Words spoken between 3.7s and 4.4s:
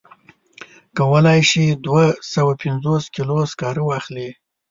واخلي.